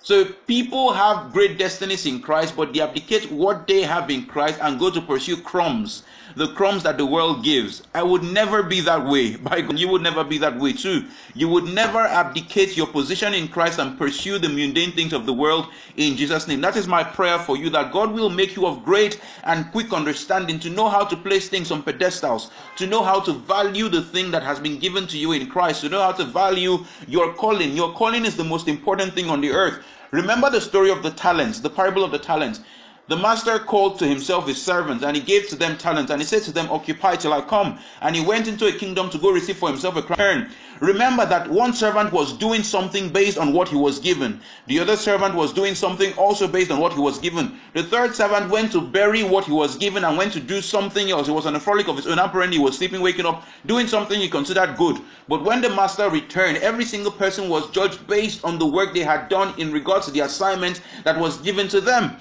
[0.02, 4.58] So people have great destinies in Christ, but they abdicate what they have in Christ
[4.62, 6.04] and go to pursue crumbs,
[6.36, 7.82] the crumbs that the world gives.
[7.94, 9.36] I would never be that way.
[9.50, 11.06] By God, you would never be that way too.
[11.34, 15.32] You would never abdicate your position in Christ and pursue the mundane things of the
[15.32, 15.66] world
[15.96, 16.60] in Jesus' name.
[16.60, 19.92] That is my prayer for you that God will make you of great and quick
[19.92, 24.02] understanding to know how to place things on pedestals, to know how to value the
[24.02, 27.32] thing that has been given to you in Christ, to know how to value your
[27.34, 27.76] calling.
[27.76, 29.84] Your calling is the most important thing on the earth.
[30.10, 32.60] Remember the story of the talents, the parable of the talents.
[33.10, 36.24] The master called to himself his servants and he gave to them talents and he
[36.24, 37.80] said to them, Occupy till I come.
[38.02, 40.48] And he went into a kingdom to go receive for himself a crown.
[40.78, 44.40] Remember that one servant was doing something based on what he was given.
[44.68, 47.58] The other servant was doing something also based on what he was given.
[47.74, 51.10] The third servant went to bury what he was given and went to do something
[51.10, 51.26] else.
[51.26, 52.20] He was on a frolic of his own.
[52.20, 55.00] Apparently, he was sleeping, waking up, doing something he considered good.
[55.26, 59.00] But when the master returned, every single person was judged based on the work they
[59.00, 62.16] had done in regards to the assignment that was given to them.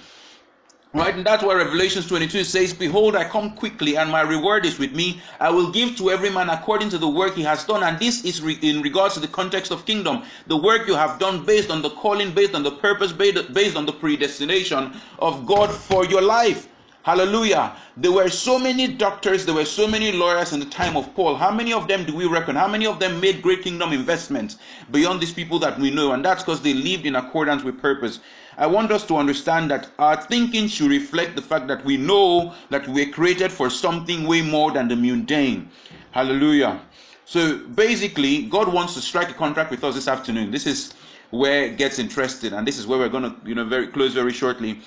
[0.91, 4.80] Right, and that's why Revelations 22 says, Behold, I come quickly, and my reward is
[4.80, 5.21] with me.
[5.39, 7.84] I will give to every man according to the work he has done.
[7.84, 10.23] And this is re- in regards to the context of kingdom.
[10.47, 13.86] The work you have done based on the calling, based on the purpose, based on
[13.86, 16.67] the predestination of God for your life.
[17.04, 17.75] Hallelujah.
[17.95, 21.36] There were so many doctors, there were so many lawyers in the time of Paul.
[21.36, 22.56] How many of them do we reckon?
[22.56, 24.58] How many of them made great kingdom investments
[24.91, 26.13] beyond these people that we know?
[26.13, 28.19] And that's because they lived in accordance with purpose.
[28.60, 32.54] I want us to understand that our thinking should reflect the fact that we know
[32.69, 35.69] that we were created for something way more than the mundane.
[36.12, 36.82] Hallelujah.
[37.24, 40.52] So basically, God wants to strike a contract with us this afternoon.
[40.52, 40.93] This is
[41.30, 44.13] where it gets interested, and this is where we're going to, you know, very close
[44.13, 44.82] very shortly.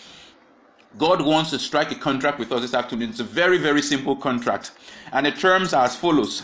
[0.98, 3.08] God wants to strike a contract with us this afternoon.
[3.08, 4.72] It's a very, very simple contract,
[5.12, 6.42] and the terms are as follows.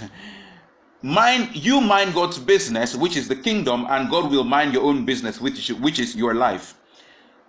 [1.02, 5.04] Mind you mind God's business, which is the kingdom, and God will mind your own
[5.04, 6.74] business, which is, which is your life.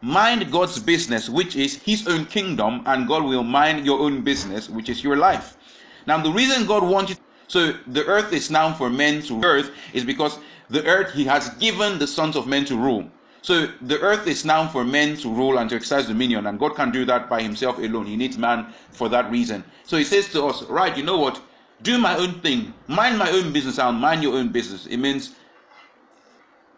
[0.01, 4.69] Mind God's business, which is His own kingdom, and God will mind your own business,
[4.69, 5.57] which is your life.
[6.07, 9.71] Now, the reason God wants wanted so the earth is now for men to earth
[9.91, 10.37] is because
[10.69, 13.09] the earth He has given the sons of men to rule.
[13.41, 16.75] So the earth is now for men to rule and to exercise dominion, and God
[16.75, 18.05] can do that by Himself alone.
[18.05, 19.63] He needs man for that reason.
[19.83, 21.41] So He says to us, right, you know what?
[21.81, 24.85] Do my own thing, mind my own business, I'll mind your own business.
[24.85, 25.33] It means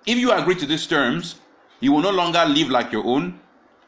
[0.06, 1.41] if you agree to these terms,
[1.82, 3.40] you will no longer live like your own.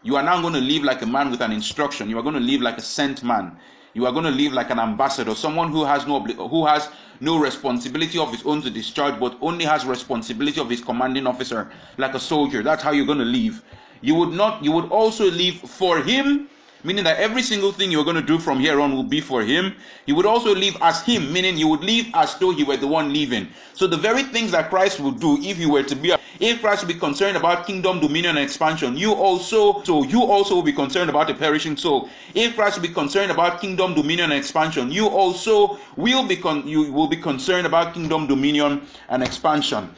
[0.02, 2.10] You are now going to live like a man with an instruction.
[2.10, 3.58] You are going to live like a sent man.
[3.94, 7.38] You are going to live like an ambassador, someone who has no who has no
[7.38, 12.16] responsibility of his own to discharge, but only has responsibility of his commanding officer, like
[12.16, 12.64] a soldier.
[12.64, 13.64] That's how you're going to live.
[14.02, 14.64] You would not.
[14.64, 16.50] You would also live for him
[16.84, 19.42] meaning that every single thing you're going to do from here on will be for
[19.42, 19.76] him.
[20.06, 22.88] He would also live as him, meaning you would live as though he were the
[22.88, 23.48] one living.
[23.74, 26.84] So the very things that Christ would do if he were to be, if Christ
[26.84, 30.74] will be concerned about kingdom, dominion, and expansion, you also, so you also will be
[30.74, 32.10] concerned about a perishing soul.
[32.36, 36.68] If Christ will be concerned about kingdom, dominion, and expansion, you also will be con-
[36.68, 39.90] you will be concerned about kingdom, dominion, and expansion.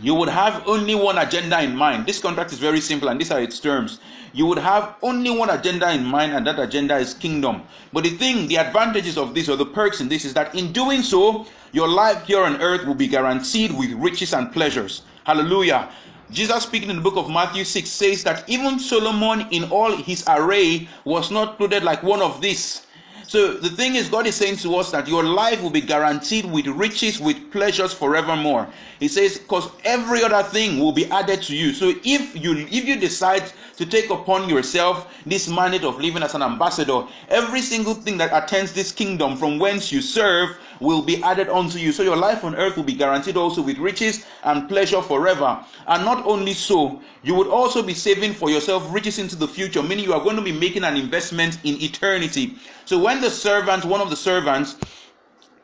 [0.00, 2.06] You would have only one agenda in mind.
[2.06, 3.98] This contract is very simple, and these are its terms.
[4.32, 7.62] You would have only one agenda in mind, and that agenda is kingdom.
[7.92, 10.72] But the thing, the advantages of this, or the perks in this, is that in
[10.72, 15.02] doing so, your life here on earth will be guaranteed with riches and pleasures.
[15.24, 15.88] Hallelujah.
[16.30, 20.22] Jesus speaking in the book of Matthew 6 says that even Solomon in all his
[20.28, 22.86] array was not clothed like one of these.
[23.28, 26.46] So the thing is, God is saying to us that your life will be guaranteed
[26.50, 28.66] with riches, with pleasures forevermore.
[29.00, 31.74] He says, because every other thing will be added to you.
[31.74, 36.34] So if you if you decide to take upon yourself this mandate of living as
[36.34, 41.22] an ambassador, every single thing that attends this kingdom from whence you serve will be
[41.22, 41.92] added unto you.
[41.92, 45.64] So your life on earth will be guaranteed also with riches and pleasure forever.
[45.86, 49.82] And not only so, you would also be saving for yourself riches into the future,
[49.82, 52.56] meaning you are going to be making an investment in eternity.
[52.84, 54.76] So when the servant, one of the servants,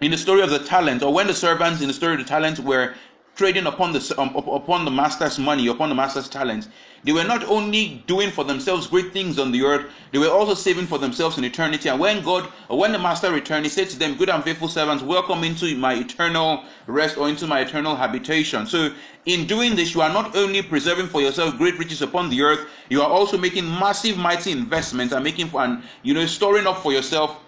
[0.01, 2.25] in the story of the talent, or when the servants in the story of the
[2.25, 2.95] talent were
[3.35, 6.69] trading upon the um, upon the master's money, upon the master's talents.
[7.03, 10.55] they were not only doing for themselves great things on the earth, they were also
[10.55, 11.89] saving for themselves in eternity.
[11.89, 14.69] And when God, or when the master returned, he said to them, Good and faithful
[14.69, 18.67] servants, welcome into my eternal rest or into my eternal habitation.
[18.67, 18.93] So,
[19.27, 22.69] in doing this, you are not only preserving for yourself great riches upon the earth,
[22.89, 26.83] you are also making massive, mighty investments and making for, and you know, storing up
[26.83, 27.41] for yourself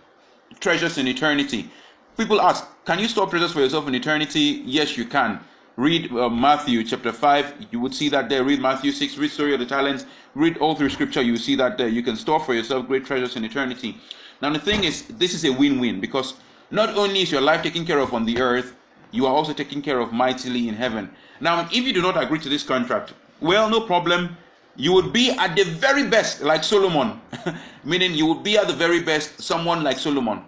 [0.58, 1.70] treasures in eternity.
[2.16, 4.62] People ask, Can you store treasures for yourself in eternity?
[4.64, 5.38] Yes, you can
[5.76, 8.44] read uh, Matthew chapter 5, you would see that there.
[8.44, 11.76] Read Matthew 6, read Story of the Talents, read all through scripture, you see that
[11.76, 11.88] there.
[11.88, 13.96] You can store for yourself great treasures in eternity.
[14.40, 16.34] Now, the thing is, this is a win win because
[16.70, 18.74] not only is your life taken care of on the earth,
[19.12, 21.10] you are also taken care of mightily in heaven.
[21.40, 24.36] Now, if you do not agree to this contract, well, no problem.
[24.78, 27.18] You would be at the very best like Solomon,
[27.84, 30.42] meaning you would be at the very best someone like Solomon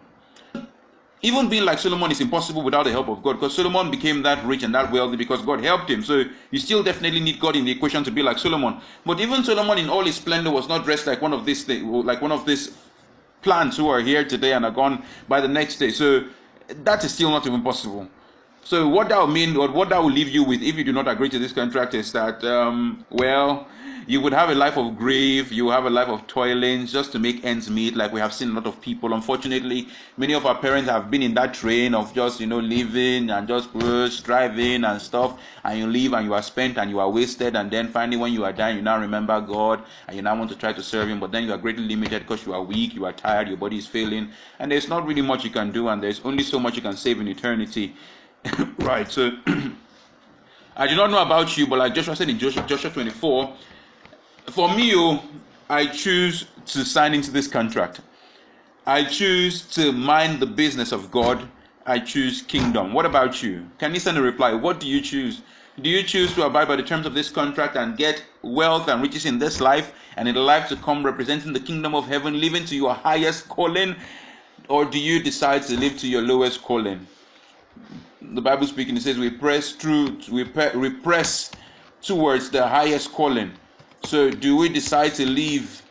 [1.23, 4.45] even being like Solomon is impossible without the help of God because Solomon became that
[4.45, 6.03] rich and that wealthy because God helped him.
[6.03, 8.81] So you still definitely need God in the equation to be like Solomon.
[9.05, 12.23] But even Solomon in all his splendor was not dressed like one of these like
[12.23, 12.77] one of these
[13.43, 15.91] plants who are here today and are gone by the next day.
[15.91, 16.25] So
[16.69, 18.09] that is still not even possible.
[18.63, 20.93] So what that will mean, or what that will leave you with, if you do
[20.93, 23.67] not agree to this contract, is that um, well,
[24.09, 27.19] you would have a life of grief, you have a life of toiling just to
[27.19, 29.13] make ends meet, like we have seen a lot of people.
[29.13, 33.29] Unfortunately, many of our parents have been in that train of just, you know, living
[33.29, 36.99] and just push, driving and stuff, and you leave and you are spent and you
[37.01, 40.23] are wasted, and then finally when you are dying, you now remember God and you
[40.23, 42.55] now want to try to serve Him, but then you are greatly limited because you
[42.55, 45.51] are weak, you are tired, your body is failing, and there's not really much you
[45.51, 47.95] can do, and there's only so much you can save in eternity.
[48.79, 49.33] right, so
[50.79, 53.55] I do not know about you, but like Joshua said in Joshua 24,
[54.51, 55.23] for me, oh,
[55.69, 58.01] I choose to sign into this contract.
[58.87, 61.47] I choose to mind the business of God.
[61.87, 62.93] I choose kingdom.
[62.93, 63.69] What about you?
[63.79, 64.53] Can you send a reply?
[64.53, 65.43] What do you choose?
[65.81, 69.01] Do you choose to abide by the terms of this contract and get wealth and
[69.01, 72.41] riches in this life and in the life to come, representing the kingdom of heaven,
[72.41, 73.95] living to your highest calling?
[74.69, 77.07] Or do you decide to live to your lowest calling?
[78.21, 81.51] The Bible speaking, it says we press through, we, we press
[82.03, 83.53] towards the highest calling.
[84.05, 85.83] So, do we decide to leave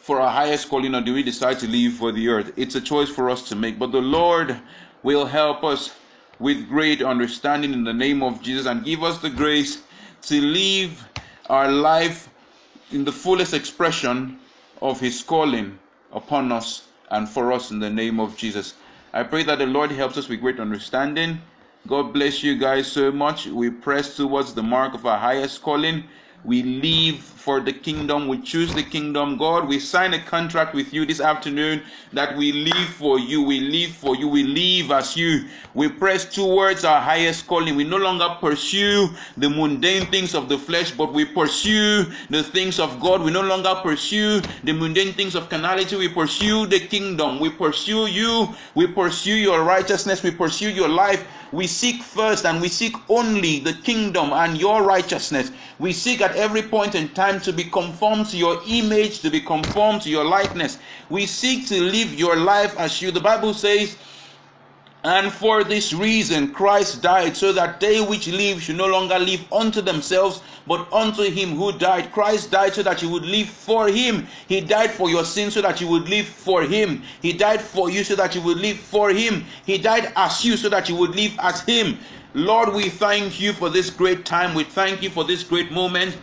[0.00, 2.52] for our highest calling or do we decide to leave for the earth?
[2.56, 3.78] It's a choice for us to make.
[3.78, 4.56] But the Lord
[5.02, 5.96] will help us
[6.38, 9.82] with great understanding in the name of Jesus and give us the grace
[10.22, 11.08] to live
[11.48, 12.28] our life
[12.92, 14.38] in the fullest expression
[14.82, 15.78] of His calling
[16.12, 18.74] upon us and for us in the name of Jesus.
[19.12, 21.40] I pray that the Lord helps us with great understanding.
[21.86, 23.46] God bless you guys so much.
[23.46, 26.04] We press towards the mark of our highest calling.
[26.46, 28.28] We live for the kingdom.
[28.28, 29.36] We choose the kingdom.
[29.36, 31.82] God, we sign a contract with you this afternoon
[32.12, 33.42] that we live for you.
[33.42, 34.28] We live for you.
[34.28, 35.48] We live as you.
[35.74, 37.74] We press towards our highest calling.
[37.74, 42.78] We no longer pursue the mundane things of the flesh, but we pursue the things
[42.78, 43.22] of God.
[43.22, 45.96] We no longer pursue the mundane things of carnality.
[45.96, 47.40] We pursue the kingdom.
[47.40, 48.54] We pursue you.
[48.76, 50.22] We pursue your righteousness.
[50.22, 51.26] We pursue your life.
[51.52, 55.50] We seek first and we seek only the kingdom and your righteousness.
[55.78, 59.40] We seek at every point in time to be conformed to your image, to be
[59.40, 60.78] conformed to your likeness.
[61.08, 63.10] We seek to live your life as you.
[63.10, 63.96] The Bible says,
[65.06, 69.40] and for this reason Christ died, so that they which live should no longer live
[69.52, 72.10] unto themselves, but unto him who died.
[72.10, 74.26] Christ died so that you would live for him.
[74.48, 77.04] He died for your sins so that you would live for him.
[77.22, 79.44] He died for you so that you would live for him.
[79.64, 81.98] He died as you so that you would live as him.
[82.34, 84.56] Lord, we thank you for this great time.
[84.56, 86.18] We thank you for this great moment.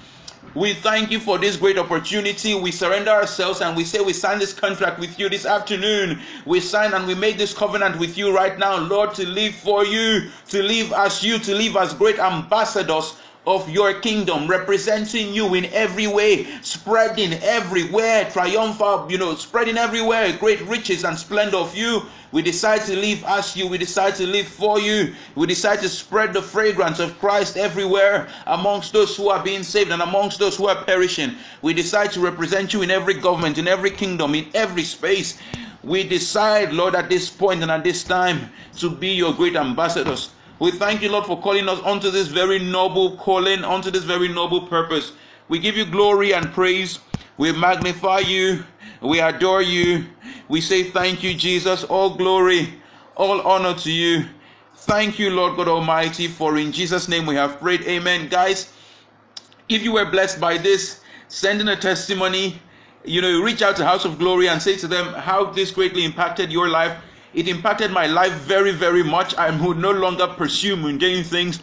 [0.55, 2.53] We thank you for this great opportunity.
[2.53, 6.21] We surrender ourselves and we say we sign this contract with you this afternoon.
[6.45, 9.83] We sign and we make this covenant with you right now, Lord, to live for
[9.83, 13.15] you, to live as you, to live as great ambassadors
[13.45, 20.35] of your kingdom, representing you in every way, spreading everywhere, triumphal, you know, spreading everywhere,
[20.37, 22.03] great riches and splendor of you.
[22.31, 25.89] We decide to live as you, we decide to live for you, we decide to
[25.89, 30.57] spread the fragrance of Christ everywhere amongst those who are being saved and amongst those
[30.57, 31.35] who are perishing.
[31.61, 35.37] We decide to represent you in every government, in every kingdom, in every space.
[35.83, 40.31] We decide, Lord, at this point and at this time to be your great ambassadors
[40.59, 44.27] we thank you, Lord, for calling us onto this very noble calling, onto this very
[44.27, 45.13] noble purpose.
[45.49, 46.99] We give you glory and praise.
[47.37, 48.63] We magnify you.
[49.01, 50.05] We adore you.
[50.47, 51.83] We say thank you, Jesus.
[51.83, 52.73] All glory,
[53.15, 54.25] all honor to you.
[54.75, 57.81] Thank you, Lord God Almighty, for in Jesus' name we have prayed.
[57.83, 58.29] Amen.
[58.29, 58.71] Guys,
[59.69, 62.61] if you were blessed by this, send in a testimony.
[63.03, 66.05] You know, reach out to House of Glory and say to them how this greatly
[66.05, 66.97] impacted your life
[67.33, 69.35] it impacted my life very, very much.
[69.35, 71.59] I would no longer pursue mundane things.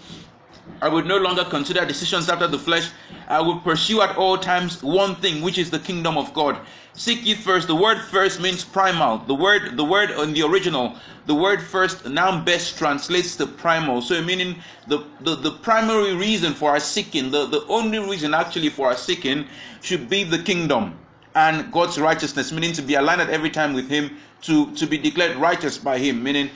[0.82, 2.90] I would no longer consider decisions after the flesh.
[3.28, 6.58] I would pursue at all times one thing, which is the kingdom of God.
[6.94, 7.68] Seek ye first.
[7.68, 9.18] The word first means primal.
[9.18, 10.96] The word, the word in the original,
[11.26, 14.02] the word first now best translates to primal.
[14.02, 14.56] So meaning
[14.88, 18.96] the, the, the primary reason for our seeking, the, the only reason actually for our
[18.96, 19.46] seeking
[19.82, 20.98] should be the kingdom
[21.34, 24.98] and God's righteousness, meaning to be aligned at every time with Him, to, to be
[24.98, 26.50] declared righteous by Him, meaning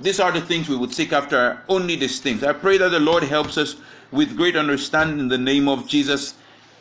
[0.00, 2.44] these are the things we would seek after, only these things.
[2.44, 3.76] I pray that the Lord helps us
[4.12, 6.34] with great understanding in the name of Jesus.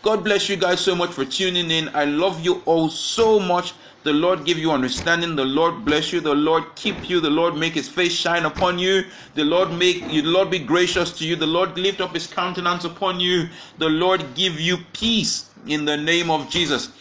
[0.03, 1.89] God bless you guys so much for tuning in.
[1.95, 3.73] I love you all so much.
[4.03, 5.35] The Lord give you understanding.
[5.35, 6.21] The Lord bless you.
[6.21, 7.19] The Lord keep you.
[7.19, 9.03] The Lord make his face shine upon you.
[9.33, 11.35] The Lord make you, the Lord be gracious to you.
[11.35, 13.49] The Lord lift up his countenance upon you.
[13.79, 16.91] The Lord give you peace in the name of Jesus.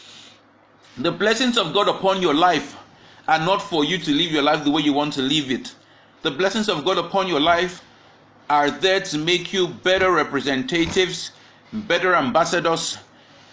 [0.96, 2.76] The blessings of God upon your life
[3.28, 5.74] are not for you to live your life the way you want to live it.
[6.22, 7.82] The blessings of God upon your life
[8.48, 11.32] are there to make you better representatives,
[11.72, 12.98] better ambassadors,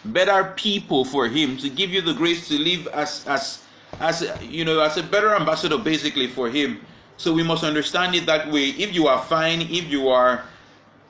[0.06, 3.64] better people for Him, to give you the grace to live as as
[4.00, 6.86] as you know as a better ambassador basically for Him.
[7.18, 8.70] So we must understand it that way.
[8.70, 10.46] If you are fine, if you are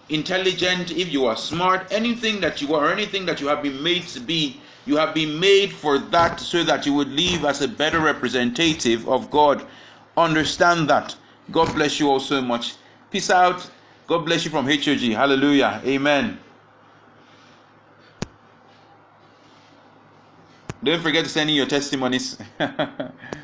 [0.09, 4.03] intelligent, if you are smart, anything that you are, anything that you have been made
[4.09, 7.67] to be, you have been made for that so that you would live as a
[7.67, 9.65] better representative of God.
[10.17, 11.15] Understand that.
[11.51, 12.75] God bless you all so much.
[13.11, 13.69] Peace out.
[14.07, 14.99] God bless you from HOG.
[15.13, 15.81] Hallelujah.
[15.85, 16.39] Amen.
[20.83, 22.37] Don't forget to send in your testimonies.